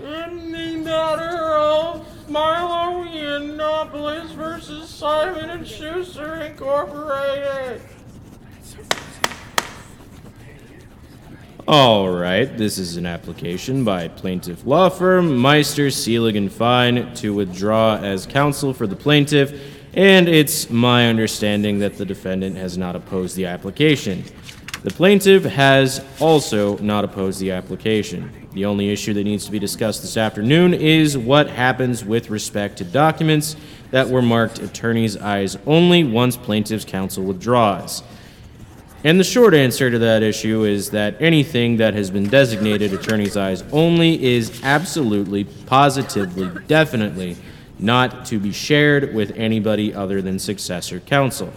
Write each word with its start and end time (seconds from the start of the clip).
In 0.00 0.52
the 0.52 0.76
matter 0.84 1.54
of 1.54 2.30
Milo 2.30 3.04
Yiannopoulos 3.04 4.34
versus 4.34 4.88
Simon 4.88 5.50
and 5.50 5.66
Schuster 5.66 6.36
Incorporated. 6.36 7.82
All 11.66 12.08
right, 12.08 12.56
this 12.56 12.78
is 12.78 12.96
an 12.96 13.04
application 13.04 13.84
by 13.84 14.08
plaintiff 14.08 14.64
law 14.64 14.88
firm 14.88 15.36
Meister, 15.36 15.88
Seelig 15.88 16.38
and 16.38 16.50
Fein 16.50 17.14
to 17.16 17.34
withdraw 17.34 17.98
as 17.98 18.24
counsel 18.24 18.72
for 18.72 18.86
the 18.86 18.96
plaintiff, 18.96 19.52
and 19.92 20.26
it's 20.26 20.70
my 20.70 21.08
understanding 21.08 21.80
that 21.80 21.98
the 21.98 22.06
defendant 22.06 22.56
has 22.56 22.78
not 22.78 22.96
opposed 22.96 23.36
the 23.36 23.44
application. 23.44 24.24
The 24.82 24.90
plaintiff 24.90 25.44
has 25.44 26.04
also 26.20 26.78
not 26.78 27.04
opposed 27.04 27.40
the 27.40 27.50
application. 27.50 28.30
The 28.52 28.64
only 28.64 28.90
issue 28.90 29.12
that 29.14 29.24
needs 29.24 29.44
to 29.46 29.50
be 29.50 29.58
discussed 29.58 30.02
this 30.02 30.16
afternoon 30.16 30.72
is 30.72 31.18
what 31.18 31.50
happens 31.50 32.04
with 32.04 32.30
respect 32.30 32.78
to 32.78 32.84
documents 32.84 33.56
that 33.90 34.08
were 34.08 34.22
marked 34.22 34.60
attorney's 34.60 35.16
eyes 35.16 35.58
only 35.66 36.04
once 36.04 36.36
plaintiff's 36.36 36.84
counsel 36.84 37.24
withdraws. 37.24 38.04
And 39.02 39.18
the 39.18 39.24
short 39.24 39.52
answer 39.52 39.90
to 39.90 39.98
that 39.98 40.22
issue 40.22 40.62
is 40.62 40.90
that 40.90 41.20
anything 41.20 41.78
that 41.78 41.94
has 41.94 42.10
been 42.10 42.28
designated 42.28 42.92
attorney's 42.92 43.36
eyes 43.36 43.62
only 43.72 44.22
is 44.22 44.60
absolutely, 44.62 45.44
positively, 45.44 46.50
definitely 46.68 47.36
not 47.80 48.26
to 48.26 48.38
be 48.38 48.52
shared 48.52 49.12
with 49.12 49.32
anybody 49.36 49.92
other 49.92 50.22
than 50.22 50.38
successor 50.38 51.00
counsel. 51.00 51.52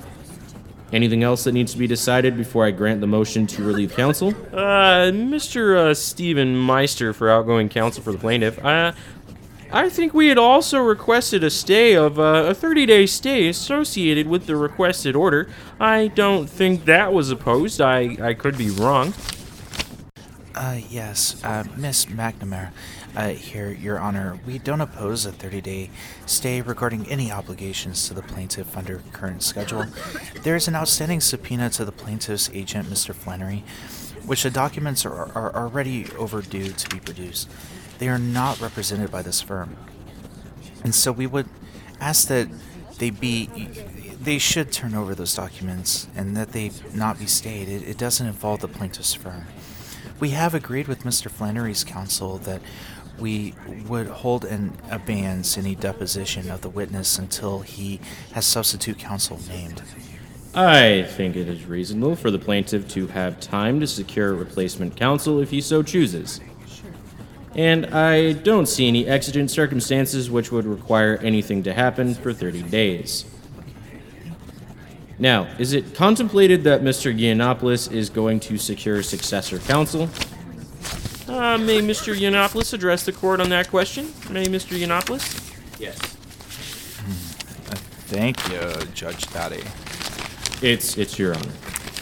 Anything 0.94 1.23
else 1.23 1.45
that 1.45 1.54
needs 1.54 1.72
to 1.72 1.77
be 1.77 1.88
decided 1.88 2.36
before 2.36 2.66
I 2.66 2.72
grant 2.72 3.00
the 3.00 3.08
motion 3.08 3.48
to 3.48 3.63
relieve 3.63 3.94
counsel? 3.94 4.30
Uh, 4.52 5.11
Mr. 5.11 5.78
Uh, 5.78 5.94
Stephen 5.94 6.58
Meister 6.58 7.14
for 7.14 7.30
outgoing 7.30 7.70
counsel 7.70 8.03
for 8.03 8.11
the 8.11 8.17
plaintiff. 8.17 8.64
Uh, 8.64 8.92
I 9.73 9.88
think 9.88 10.14
we 10.14 10.28
had 10.28 10.38
also 10.38 10.81
requested 10.81 11.45
a 11.45 11.50
stay 11.50 11.95
of 11.95 12.19
uh, 12.19 12.47
a 12.50 12.53
30 12.53 12.86
day 12.86 13.06
stay 13.06 13.47
associated 13.47 14.28
with 14.28 14.45
the 14.45 14.58
requested 14.58 15.16
order. 15.16 15.50
I 15.80 16.08
don't 16.08 16.50
think 16.50 16.84
that 16.86 17.14
was 17.14 17.31
opposed. 17.31 17.80
I, 17.80 18.17
I 18.22 18.34
could 18.34 18.58
be 18.58 18.69
wrong. 18.69 19.14
Uh, 20.53 20.80
yes, 20.89 21.42
uh, 21.45 21.64
Miss 21.78 22.06
McNamara, 22.08 22.72
uh, 23.16 23.30
here, 23.30 23.72
Your 23.72 24.00
Honor, 24.00 24.40
we 24.45 24.58
don't 24.58 24.81
oppose 24.81 25.26
a 25.26 25.31
30 25.31 25.62
day 25.62 25.90
stay 26.26 26.62
regarding 26.62 27.08
any 27.08 27.31
obligations 27.31 28.08
to 28.08 28.14
the 28.14 28.22
plaintiff 28.22 28.78
under 28.78 29.02
current 29.12 29.44
schedule. 29.44 29.86
There 30.44 30.56
is 30.56 30.68
an 30.68 30.76
outstanding 30.76 31.22
subpoena 31.22 31.70
to 31.72 31.86
the 31.86 31.92
plaintiff's 31.92 32.50
agent, 32.53 32.88
Mr. 32.88 33.14
Flannery, 33.14 33.64
which 34.26 34.44
the 34.44 34.50
documents 34.50 35.06
are, 35.06 35.31
are 35.34 35.56
already 35.56 36.08
overdue 36.18 36.72
to 36.72 36.90
be 36.90 37.00
produced. 37.00 37.50
They 38.00 38.08
are 38.08 38.20
not 38.20 38.59
represented 38.62 39.12
by 39.12 39.22
this 39.22 39.42
firm. 39.42 39.75
And 40.84 40.96
so 40.96 41.12
we 41.12 41.28
would 41.28 41.48
ask 42.00 42.28
that 42.30 42.48
they 42.98 43.09
be 43.09 43.48
they 44.22 44.38
should 44.38 44.72
turn 44.72 44.94
over 44.94 45.16
those 45.16 45.34
documents 45.34 46.08
and 46.16 46.38
that 46.38 46.52
they 46.52 46.72
not 46.94 47.18
be 47.18 47.25
stayed. 47.25 47.68
It, 47.68 47.88
it 47.88 47.98
doesn't 47.98 48.25
involve 48.25 48.62
the 48.62 48.68
plaintiff's 48.68 49.16
firm. 49.16 49.48
We 50.20 50.30
have 50.30 50.53
agreed 50.53 50.88
with 50.88 51.03
Mr. 51.03 51.31
Flannery's 51.31 51.84
counsel 51.84 52.38
that 52.40 52.62
we 53.22 53.53
would 53.88 54.08
hold 54.08 54.44
in 54.44 54.73
abeyance 54.89 55.58
any 55.58 55.75
deposition 55.75 56.50
of 56.50 56.61
the 56.61 56.69
witness 56.69 57.17
until 57.17 57.59
he 57.59 58.02
has 58.33 58.45
substitute 58.45 58.97
counsel 58.97 59.39
named. 59.47 59.81
I 60.53 61.03
think 61.03 61.38
it 61.38 61.47
is 61.47 61.66
reasonable 61.66 62.17
for 62.17 62.30
the 62.30 62.39
plaintiff 62.39 62.88
to 62.89 63.08
have 63.08 63.39
time 63.39 63.80
to 63.80 63.88
secure 63.88 64.33
replacement 64.33 64.97
counsel 64.97 65.39
if 65.39 65.52
he 65.52 65.61
so 65.61 65.81
chooses. 65.81 66.41
And 67.55 67.86
I 67.88 68.33
don't 68.33 68.66
see 68.66 68.88
any 68.88 69.07
exigent 69.07 69.51
circumstances 69.51 70.29
which 70.29 70.51
would 70.51 70.66
require 70.66 71.17
anything 71.17 71.63
to 71.63 71.73
happen 71.73 72.16
for 72.16 72.34
30 72.34 72.63
days. 72.63 73.25
Now, 75.19 75.47
is 75.59 75.73
it 75.73 75.94
contemplated 75.94 76.63
that 76.63 76.81
Mr. 76.81 77.16
Yiannopoulos 77.16 77.91
is 77.91 78.09
going 78.09 78.40
to 78.41 78.57
secure 78.57 79.03
successor 79.03 79.59
counsel? 79.59 80.09
Uh, 81.31 81.58
may 81.58 81.80
Mr. 81.80 82.14
Yiannopoulos 82.14 82.74
address 82.74 83.06
the 83.06 83.12
court 83.14 83.40
on 83.40 83.50
that 83.50 83.69
question? 83.69 84.12
May 84.30 84.46
Mr. 84.47 84.78
Yiannopoulos? 84.78 85.24
Yes. 85.80 85.97
Thank 88.08 88.46
you, 88.50 88.59
Judge 88.94 89.25
Daddy. 89.31 89.64
It's 90.62 90.97
it's 90.97 91.18
your 91.18 91.34
honor. 91.34 91.52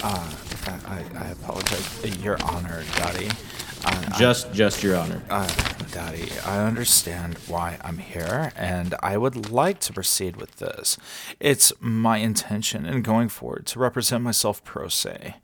Uh, 0.02 0.34
I, 0.66 0.72
I, 0.96 1.26
I 1.26 1.28
apologize. 1.30 2.18
Your 2.24 2.38
Honor, 2.44 2.84
Daddy. 2.96 3.28
Uh, 3.86 4.06
I- 4.12 4.18
Just 4.18 4.52
just 4.52 4.82
your 4.82 4.96
honor. 4.98 5.22
Uh, 5.30 5.48
Daddy, 5.92 6.30
I 6.46 6.60
understand 6.60 7.38
why 7.48 7.80
I'm 7.82 7.98
here, 7.98 8.52
and 8.56 8.94
I 9.02 9.18
would 9.18 9.50
like 9.50 9.80
to 9.82 9.94
proceed 9.94 10.36
with 10.36 10.58
this. 10.58 10.98
It's 11.40 11.74
my 11.80 12.18
intention 12.18 12.86
in 12.86 13.02
going 13.02 13.30
forward 13.30 13.66
to 13.68 13.80
represent 13.80 14.24
myself 14.24 14.64
pro 14.64 14.88
se. 14.88 15.36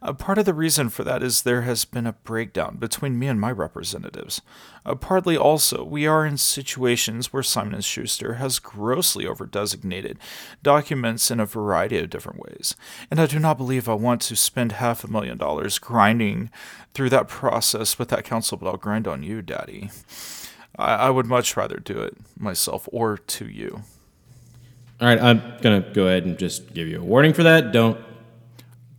Uh, 0.00 0.12
part 0.12 0.38
of 0.38 0.44
the 0.44 0.54
reason 0.54 0.88
for 0.88 1.02
that 1.02 1.22
is 1.22 1.42
there 1.42 1.62
has 1.62 1.84
been 1.84 2.06
a 2.06 2.12
breakdown 2.12 2.76
between 2.76 3.18
me 3.18 3.26
and 3.26 3.40
my 3.40 3.50
representatives. 3.50 4.40
Uh, 4.86 4.94
partly 4.94 5.36
also, 5.36 5.82
we 5.82 6.06
are 6.06 6.24
in 6.24 6.36
situations 6.36 7.32
where 7.32 7.42
Simon 7.42 7.80
& 7.80 7.82
Schuster 7.82 8.34
has 8.34 8.58
grossly 8.58 9.24
overdesignated 9.24 10.16
documents 10.62 11.30
in 11.30 11.40
a 11.40 11.46
variety 11.46 11.98
of 11.98 12.08
different 12.08 12.40
ways, 12.40 12.76
and 13.10 13.20
I 13.20 13.26
do 13.26 13.38
not 13.38 13.58
believe 13.58 13.88
I 13.88 13.94
want 13.94 14.22
to 14.22 14.36
spend 14.36 14.72
half 14.72 15.02
a 15.02 15.08
million 15.08 15.36
dollars 15.36 15.78
grinding 15.78 16.50
through 16.94 17.10
that 17.10 17.28
process 17.28 17.98
with 17.98 18.08
that 18.08 18.24
counsel, 18.24 18.56
but 18.56 18.66
I'll 18.66 18.76
grind 18.76 19.06
on 19.06 19.22
you, 19.22 19.42
Daddy. 19.42 19.87
I, 20.78 20.94
I 20.94 21.10
would 21.10 21.26
much 21.26 21.56
rather 21.56 21.76
do 21.76 21.98
it 22.00 22.16
myself 22.38 22.88
or 22.92 23.18
to 23.18 23.46
you. 23.46 23.82
All 25.00 25.06
right, 25.06 25.20
I'm 25.20 25.42
gonna 25.60 25.80
go 25.80 26.06
ahead 26.06 26.24
and 26.24 26.38
just 26.38 26.74
give 26.74 26.88
you 26.88 27.00
a 27.00 27.04
warning 27.04 27.32
for 27.32 27.42
that. 27.44 27.72
Don't 27.72 27.98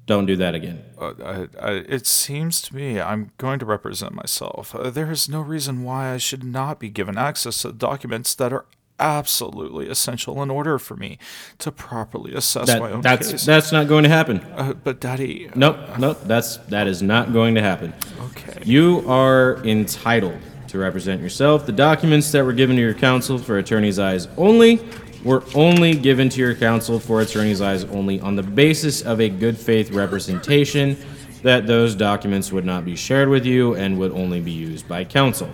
don't 0.06 0.26
do 0.26 0.36
that 0.38 0.56
again. 0.56 0.84
Uh, 0.98 1.14
I, 1.24 1.48
I, 1.62 1.72
it 1.88 2.08
seems 2.08 2.62
to 2.64 2.76
me 2.76 3.00
I'm 3.00 3.32
going 3.38 3.60
to 3.60 3.66
represent 3.66 4.14
myself. 4.14 4.74
Uh, 4.74 4.90
there 4.90 5.12
is 5.12 5.30
no 5.30 5.40
reason 5.40 5.84
why 5.84 6.14
I 6.14 6.18
should 6.18 6.44
not 6.44 6.80
be 6.80 6.90
given 6.90 7.18
access 7.18 7.62
to 7.62 7.72
documents 7.72 8.34
that 8.36 8.52
are 8.52 8.66
absolutely 9.00 9.88
essential 9.88 10.42
in 10.42 10.50
order 10.50 10.78
for 10.80 10.96
me 10.96 11.18
to 11.60 11.72
properly 11.72 12.34
assess 12.34 12.68
my 12.80 12.92
own 12.92 13.02
that's 13.02 13.32
case. 13.32 13.46
that's 13.46 13.72
not 13.72 13.88
going 13.88 14.04
to 14.04 14.10
happen. 14.10 14.40
uh, 14.56 14.74
but, 14.74 15.00
Daddy. 15.00 15.50
Nope, 15.56 15.78
nope. 16.00 16.20
That's 16.24 16.58
that 16.58 16.88
is 16.88 17.02
not 17.02 17.32
going 17.32 17.56
to 17.56 17.62
happen. 17.62 17.94
Okay. 18.32 18.62
You 18.66 19.04
are 19.08 19.64
entitled 19.64 20.40
to 20.70 20.78
represent 20.78 21.22
yourself. 21.22 21.66
The 21.66 21.72
documents 21.72 22.32
that 22.32 22.46
were 22.46 22.54
given 22.54 22.76
to 22.76 22.82
your 22.82 22.94
counsel 22.94 23.38
for 23.38 23.58
attorney's 23.58 24.00
eyes 24.00 24.28
only 24.38 24.80
were 25.24 25.44
only 25.54 25.94
given 25.96 26.30
to 26.30 26.40
your 26.40 26.56
counsel 26.56 27.00
for 27.00 27.22
attorney's 27.22 27.62
eyes 27.62 27.84
only 27.86 28.22
on 28.22 28.36
the 28.36 28.44
basis 28.44 29.02
of 29.02 29.20
a 29.20 29.30
good 29.30 29.58
faith 29.58 29.92
representation 29.92 30.98
that 31.44 31.68
those 31.68 31.96
documents 31.96 32.52
would 32.52 32.66
not 32.66 32.86
be 32.86 32.96
shared 32.96 33.30
with 33.30 33.46
you 33.46 33.76
and 33.76 33.98
would 33.98 34.12
only 34.12 34.40
be 34.40 34.52
used 34.52 34.88
by 34.88 35.04
counsel. 35.04 35.50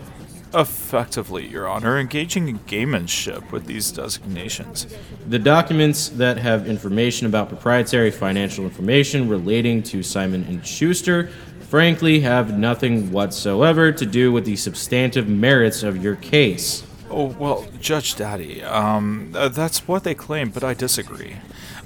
Effectively, 0.54 1.46
Your 1.48 1.68
Honor, 1.68 2.00
engaging 2.00 2.48
in 2.48 2.60
gamemanship 2.60 3.52
with 3.52 3.66
these 3.66 3.92
designations. 3.92 4.88
The 5.28 5.40
documents 5.40 6.10
that 6.10 6.38
have 6.38 6.68
information 6.68 7.28
about 7.28 7.50
proprietary 7.50 8.10
financial 8.10 8.64
information 8.64 9.28
relating 9.28 9.84
to 9.84 10.02
Simon 10.02 10.46
and 10.48 10.66
Schuster 10.66 11.30
frankly 11.70 12.22
have 12.22 12.58
nothing 12.58 13.12
whatsoever 13.12 13.92
to 13.92 14.06
do 14.06 14.32
with 14.32 14.46
the 14.46 14.56
substantive 14.56 15.28
merits 15.28 15.84
of 15.84 16.02
your 16.04 16.16
case. 16.16 16.84
Oh, 17.10 17.26
well, 17.40 17.68
Judge 17.80 18.16
Daddy, 18.16 18.64
um, 18.64 19.32
uh, 19.36 19.48
that's 19.50 19.88
what 19.88 20.04
they 20.04 20.16
claim, 20.16 20.50
but 20.50 20.64
I 20.64 20.74
disagree. 20.74 21.36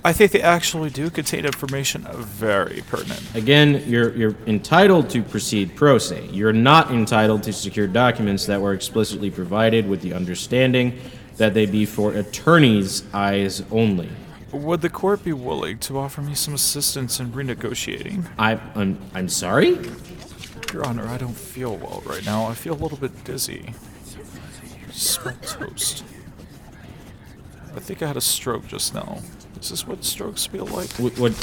I 0.03 0.13
think 0.13 0.31
they 0.31 0.41
actually 0.41 0.90
do 0.90 1.09
contain 1.09 1.45
information 1.45 2.07
very 2.12 2.81
pertinent. 2.87 3.22
Again, 3.35 3.84
you're 3.85 4.16
you're 4.16 4.35
entitled 4.47 5.09
to 5.09 5.22
proceed 5.22 5.76
pro 5.76 5.97
se. 5.97 6.29
You're 6.32 6.53
not 6.53 6.90
entitled 6.91 7.43
to 7.43 7.53
secure 7.53 7.85
documents 7.85 8.46
that 8.46 8.61
were 8.61 8.73
explicitly 8.73 9.29
provided 9.29 9.87
with 9.90 10.02
the 10.02 10.14
understanding 10.14 10.97
that 11.35 11.53
they 11.53 11.66
be 11.66 11.85
for 11.85 12.14
attorneys' 12.14 13.03
eyes 13.14 13.61
only. 13.72 14.09
Would 14.51 14.81
the 14.81 14.90
court 14.90 15.23
be 15.23 15.34
willing 15.34 15.78
to 15.79 15.99
offer 15.99 16.22
me 16.22 16.34
some 16.34 16.55
assistance 16.55 17.19
in 17.19 17.31
renegotiating? 17.31 18.25
I, 18.37 18.59
I'm 18.75 18.97
I'm 19.13 19.29
sorry. 19.29 19.79
Your 20.73 20.85
Honor, 20.85 21.07
I 21.07 21.17
don't 21.17 21.37
feel 21.37 21.78
well 21.78 22.01
right 22.05 22.25
now. 22.25 22.46
I 22.47 22.53
feel 22.53 22.73
a 22.73 22.81
little 22.81 22.97
bit 22.97 23.23
dizzy. 23.23 23.73
Smell 24.91 25.35
toast. 25.41 26.03
I 27.75 27.79
think 27.79 28.01
I 28.01 28.07
had 28.07 28.17
a 28.17 28.22
stroke 28.22 28.67
just 28.67 28.93
now. 28.93 29.19
Is 29.61 29.69
this 29.69 29.85
what 29.87 30.03
strokes 30.03 30.46
feel 30.46 30.66
like? 30.66 30.90
What, 30.93 31.17
what? 31.19 31.34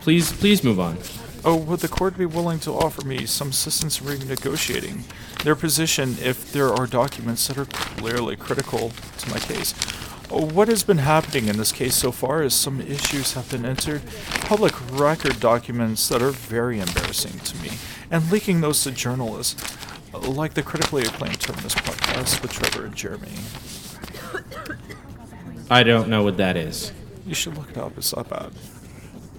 Please 0.00 0.32
please 0.32 0.62
move 0.62 0.78
on. 0.78 0.98
Oh, 1.44 1.56
would 1.56 1.80
the 1.80 1.88
court 1.88 2.16
be 2.16 2.26
willing 2.26 2.58
to 2.60 2.70
offer 2.72 3.04
me 3.04 3.26
some 3.26 3.50
assistance 3.50 4.00
in 4.00 4.06
renegotiating 4.06 5.02
their 5.42 5.54
position 5.54 6.16
if 6.22 6.52
there 6.52 6.72
are 6.72 6.86
documents 6.86 7.48
that 7.48 7.58
are 7.58 7.66
clearly 7.66 8.36
critical 8.36 8.92
to 9.18 9.30
my 9.30 9.38
case? 9.38 9.74
What 10.30 10.68
has 10.68 10.82
been 10.82 10.98
happening 10.98 11.46
in 11.48 11.56
this 11.58 11.70
case 11.70 11.94
so 11.94 12.10
far 12.10 12.42
is 12.42 12.54
some 12.54 12.80
issues 12.80 13.34
have 13.34 13.48
been 13.50 13.64
entered, 13.64 14.02
public 14.40 14.72
record 14.98 15.38
documents 15.38 16.08
that 16.08 16.22
are 16.22 16.30
very 16.30 16.80
embarrassing 16.80 17.38
to 17.40 17.56
me, 17.62 17.70
and 18.10 18.30
leaking 18.32 18.60
those 18.60 18.82
to 18.84 18.90
journalists, 18.90 19.76
like 20.12 20.54
the 20.54 20.62
critically 20.62 21.02
acclaimed 21.02 21.40
Terminus 21.40 21.74
podcast 21.74 22.42
with 22.42 22.52
Trevor 22.52 22.86
and 22.86 22.94
Jeremy. 22.96 23.28
I 25.70 25.82
don't 25.82 26.08
know 26.08 26.22
what 26.22 26.36
that 26.38 26.56
is. 26.56 26.92
You 27.26 27.34
should 27.34 27.56
look 27.56 27.70
it 27.70 27.78
up. 27.78 27.96
It's 27.96 28.14
not 28.14 28.28
bad. 28.28 28.52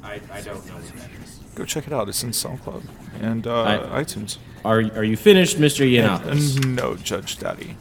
I, 0.03 0.21
I 0.31 0.41
don't 0.41 0.65
know 0.67 0.75
what 0.75 0.93
that 0.95 1.09
is. 1.23 1.39
Go 1.55 1.65
check 1.65 1.87
it 1.87 1.93
out. 1.93 2.07
It's 2.09 2.23
in 2.23 2.29
SoundCloud 2.31 2.83
and 3.21 3.45
uh, 3.47 3.63
I- 3.63 4.03
iTunes. 4.03 4.37
Are, 4.65 4.79
are 4.95 5.03
you 5.03 5.15
finished, 5.15 5.57
Mr. 5.57 5.85
Yiannopoulos? 5.89 6.65
No, 6.65 6.95
Judge 6.95 7.37
Daddy. 7.37 7.77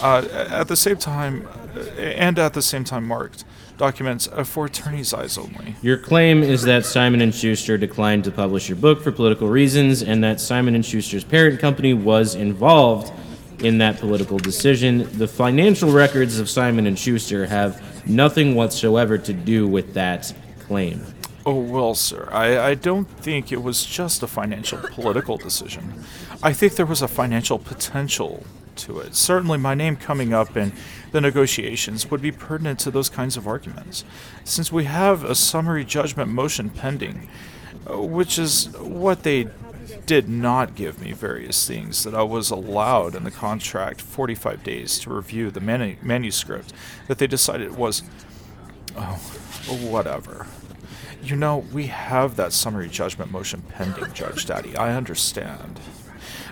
Uh, 0.00 0.24
at 0.50 0.68
the 0.68 0.76
same 0.76 0.96
time, 0.96 1.48
uh, 1.76 1.80
and 2.00 2.38
at 2.38 2.54
the 2.54 2.62
same 2.62 2.84
time 2.84 3.04
marked, 3.04 3.44
documents 3.76 4.28
uh, 4.28 4.44
for 4.44 4.66
attorney's 4.66 5.12
eyes 5.12 5.36
only. 5.36 5.74
Your 5.82 5.98
claim 5.98 6.44
is 6.44 6.62
that 6.62 6.86
Simon 6.86 7.30
& 7.30 7.32
Schuster 7.32 7.76
declined 7.76 8.22
to 8.24 8.30
publish 8.30 8.68
your 8.68 8.76
book 8.76 9.02
for 9.02 9.10
political 9.10 9.48
reasons 9.48 10.02
and 10.02 10.22
that 10.22 10.40
Simon 10.40 10.80
& 10.82 10.84
Schuster's 10.84 11.24
parent 11.24 11.58
company 11.58 11.92
was 11.92 12.36
involved 12.36 13.12
in 13.58 13.78
that 13.78 13.98
political 13.98 14.38
decision. 14.38 15.08
The 15.18 15.26
financial 15.26 15.90
records 15.90 16.38
of 16.38 16.48
Simon 16.48 16.94
& 16.94 16.96
Schuster 16.96 17.46
have 17.46 18.08
nothing 18.08 18.54
whatsoever 18.54 19.18
to 19.18 19.32
do 19.32 19.66
with 19.66 19.94
that 19.94 20.32
claim. 20.60 21.04
Oh, 21.48 21.54
well, 21.54 21.94
sir, 21.94 22.28
I, 22.30 22.58
I 22.58 22.74
don't 22.74 23.08
think 23.08 23.50
it 23.50 23.62
was 23.62 23.86
just 23.86 24.22
a 24.22 24.26
financial 24.26 24.76
political 24.80 25.38
decision. 25.38 26.04
I 26.42 26.52
think 26.52 26.74
there 26.74 26.84
was 26.84 27.00
a 27.00 27.08
financial 27.08 27.58
potential 27.58 28.44
to 28.76 28.98
it. 28.98 29.14
Certainly, 29.14 29.56
my 29.56 29.72
name 29.74 29.96
coming 29.96 30.34
up 30.34 30.58
in 30.58 30.74
the 31.10 31.22
negotiations 31.22 32.10
would 32.10 32.20
be 32.20 32.32
pertinent 32.32 32.80
to 32.80 32.90
those 32.90 33.08
kinds 33.08 33.38
of 33.38 33.48
arguments, 33.48 34.04
since 34.44 34.70
we 34.70 34.84
have 34.84 35.24
a 35.24 35.34
summary 35.34 35.86
judgment 35.86 36.30
motion 36.30 36.68
pending, 36.68 37.30
uh, 37.90 37.98
which 37.98 38.38
is 38.38 38.68
what 38.76 39.22
they 39.22 39.48
did 40.04 40.28
not 40.28 40.74
give 40.74 41.00
me 41.00 41.12
various 41.12 41.66
things 41.66 42.04
that 42.04 42.14
I 42.14 42.24
was 42.24 42.50
allowed 42.50 43.14
in 43.14 43.24
the 43.24 43.30
contract 43.30 44.02
45 44.02 44.62
days 44.62 44.98
to 44.98 45.14
review 45.14 45.50
the 45.50 45.60
manu- 45.60 45.96
manuscript 46.02 46.74
that 47.06 47.16
they 47.16 47.26
decided 47.26 47.74
was 47.78 48.02
oh 48.98 49.18
whatever 49.90 50.46
you 51.22 51.36
know, 51.36 51.58
we 51.72 51.86
have 51.86 52.36
that 52.36 52.52
summary 52.52 52.88
judgment 52.88 53.30
motion 53.30 53.62
pending, 53.68 54.12
Judge 54.12 54.46
Daddy. 54.46 54.76
I 54.76 54.94
understand. 54.94 55.80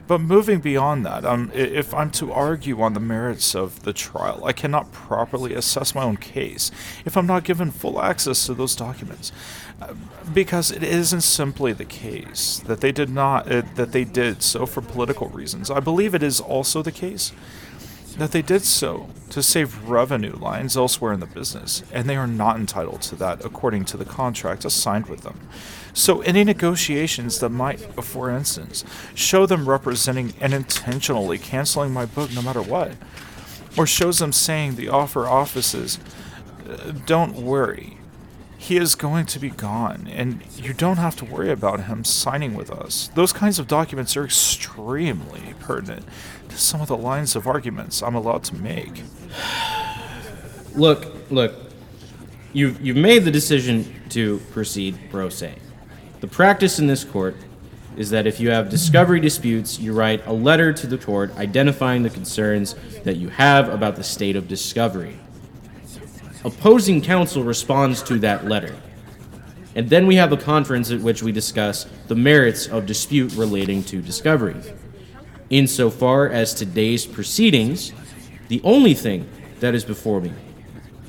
But 0.07 0.21
moving 0.21 0.61
beyond 0.61 1.05
that, 1.05 1.25
um, 1.25 1.51
if 1.53 1.93
I'm 1.93 2.11
to 2.13 2.33
argue 2.33 2.81
on 2.81 2.95
the 2.95 3.01
merits 3.01 3.57
of 3.57 3.83
the 3.83 3.93
trial, 3.93 4.45
I 4.45 4.53
cannot 4.53 4.93
properly 4.93 5.53
assess 5.53 5.97
my 5.97 6.05
own 6.05 6.17
case 6.17 6.71
if 7.05 7.17
I'm 7.17 7.27
not 7.27 7.43
given 7.43 7.73
full 7.73 8.01
access 8.01 8.47
to 8.47 8.55
those 8.55 8.77
documents. 8.77 9.33
Uh, 9.83 9.95
because 10.33 10.71
it 10.71 10.83
isn't 10.83 11.23
simply 11.23 11.73
the 11.73 11.85
case 11.85 12.63
that 12.67 12.81
they 12.81 12.93
did 12.93 13.11
not 13.11 13.51
uh, 13.51 13.63
that 13.75 13.93
they 13.93 14.05
did 14.05 14.43
so 14.43 14.65
for 14.65 14.81
political 14.81 15.29
reasons. 15.29 15.71
I 15.71 15.81
believe 15.81 16.15
it 16.15 16.23
is 16.23 16.41
also 16.41 16.83
the 16.83 16.93
case 16.93 17.33
that 18.19 18.33
they 18.33 18.43
did 18.43 18.63
so 18.63 19.09
to 19.31 19.43
save 19.43 19.89
revenue 19.89 20.37
lines 20.37 20.77
elsewhere 20.77 21.13
in 21.13 21.21
the 21.21 21.27
business, 21.27 21.83
and 21.93 22.09
they 22.09 22.17
are 22.17 22.27
not 22.27 22.57
entitled 22.57 23.03
to 23.03 23.17
that 23.17 23.45
according 23.45 23.85
to 23.87 23.97
the 23.97 24.05
contract 24.05 24.65
assigned 24.65 25.07
with 25.07 25.23
them. 25.23 25.41
So, 25.93 26.21
any 26.23 26.45
negotiations 26.45 27.41
that 27.41 27.49
might, 27.49 27.81
for 28.05 28.31
instance, 28.31 28.85
show 29.15 29.47
them 29.47 29.69
representing 29.69 30.35
and 30.41 30.55
intentionally 30.55 31.39
canceling 31.39 31.93
my 31.93 32.07
book 32.07 32.33
no 32.35 32.43
matter 32.43 32.63
what, 32.63 32.93
or 33.77 33.87
shows 33.87 34.19
them 34.19 34.33
saying 34.33 34.77
the 34.77 34.89
offer 34.89 35.27
offices, 35.27 35.99
"Uh, 36.69 36.93
don't 37.05 37.35
worry, 37.35 37.99
he 38.67 38.79
is 38.79 38.97
going 38.97 39.25
to 39.25 39.39
be 39.39 39.49
gone, 39.49 40.09
and 40.13 40.41
you 40.57 40.73
don't 40.73 40.97
have 40.97 41.15
to 41.15 41.25
worry 41.25 41.53
about 41.53 41.85
him 41.85 42.03
signing 42.03 42.53
with 42.53 42.69
us. 42.69 43.09
Those 43.15 43.33
kinds 43.33 43.61
of 43.61 43.69
documents 43.69 44.17
are 44.17 44.25
extremely 44.25 45.55
pertinent 45.61 46.05
to 46.49 46.59
some 46.59 46.81
of 46.81 46.89
the 46.89 46.97
lines 46.97 47.37
of 47.37 47.47
arguments 47.47 48.03
I'm 48.03 48.17
allowed 48.17 48.43
to 48.45 48.57
make. 48.57 49.05
Look, 50.75 51.31
look, 51.31 51.55
you've, 52.53 52.81
you've 52.83 52.97
made 52.97 53.25
the 53.25 53.31
decision 53.31 54.03
to 54.11 54.41
proceed 54.51 54.99
pro 55.11 55.31
se. 55.31 55.55
The 56.21 56.27
practice 56.27 56.79
in 56.79 56.87
this 56.87 57.03
court 57.03 57.37
is 57.97 58.11
that 58.11 58.27
if 58.27 58.41
you 58.41 58.51
have 58.51 58.69
discovery 58.69 59.21
disputes, 59.21 59.79
you 59.79 59.95
write 59.95 60.27
a 60.27 60.33
letter 60.33 60.73
to 60.75 60.87
the 60.87 60.99
court 60.99 61.35
identifying 61.37 62.03
the 62.03 62.11
concerns 62.11 62.75
that 63.05 63.17
you 63.17 63.29
have 63.31 63.71
about 63.71 63.97
the 63.97 64.05
state 64.05 64.37
of 64.37 64.49
discovery. 64.49 65.19
Opposing 66.46 67.02
counsel 67.02 67.43
responds 67.43 68.04
to 68.04 68.20
that 68.20 68.46
letter. 68.46 68.72
And 69.75 69.90
then 69.90 70.06
we 70.06 70.14
have 70.14 70.31
a 70.31 70.37
conference 70.37 70.93
at 70.93 71.00
which 71.00 71.20
we 71.20 71.32
discuss 71.32 71.87
the 72.06 72.14
merits 72.14 72.69
of 72.69 72.87
dispute 72.87 73.34
relating 73.34 73.82
to 73.84 74.00
discovery. 74.00 74.54
Insofar 75.50 76.28
as 76.28 76.54
today's 76.54 77.04
proceedings, 77.04 77.93
the 78.46 78.60
only 78.62 78.94
thing 78.94 79.28
that 79.58 79.75
is 79.75 79.84
before 79.84 80.20
me 80.20 80.32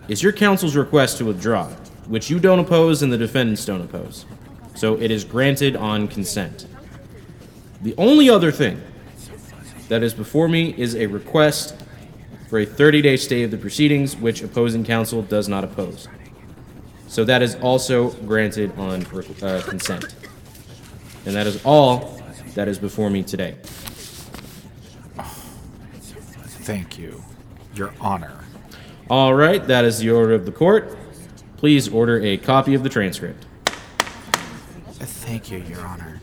is 0.08 0.24
your 0.24 0.34
counsel's 0.34 0.76
request 0.76 1.20
to 1.20 1.26
withdraw, 1.26 1.68
which 2.08 2.32
you 2.32 2.40
don't 2.40 2.58
oppose 2.58 3.04
and 3.04 3.14
the 3.14 3.18
defendants 3.18 3.64
don't 3.64 3.82
oppose. 3.82 4.26
So 4.74 5.00
it 5.00 5.12
is 5.12 5.24
granted 5.24 5.76
on 5.76 6.08
consent. 6.08 6.66
The 7.84 7.94
only 8.00 8.28
other 8.28 8.52
thing 8.52 8.82
that 9.88 10.02
is 10.02 10.16
before 10.16 10.48
me 10.48 10.74
is 10.76 10.96
a 10.96 11.06
request 11.06 11.76
for 12.48 12.60
a 12.60 12.66
30 12.66 13.02
day 13.02 13.18
stay 13.18 13.44
of 13.44 13.52
the 13.52 13.58
proceedings, 13.58 14.16
which 14.16 14.42
opposing 14.42 14.84
counsel 14.84 15.22
does 15.22 15.48
not 15.48 15.64
oppose. 15.64 16.08
So 17.08 17.24
that 17.26 17.42
is 17.42 17.56
also 17.56 18.10
granted 18.10 18.78
on 18.78 19.06
uh, 19.42 19.62
consent. 19.66 20.16
And 21.26 21.36
that 21.36 21.48
is 21.48 21.64
all 21.66 22.22
that 22.56 22.68
is 22.68 22.80
before 22.80 23.10
me 23.10 23.24
today. 23.24 23.56
Thank 26.64 26.98
you, 26.98 27.24
Your 27.76 27.94
Honor. 28.02 28.44
All 29.10 29.34
right, 29.34 29.66
that 29.68 29.86
is 29.86 30.00
the 30.00 30.10
order 30.10 30.34
of 30.34 30.46
the 30.46 30.52
court. 30.52 30.98
Please 31.56 31.88
order 31.88 32.20
a 32.22 32.38
copy 32.38 32.74
of 32.74 32.84
the 32.84 32.90
transcript. 32.90 33.46
Thank 35.00 35.52
you, 35.52 35.60
Your 35.60 35.80
Honor. 35.80 36.20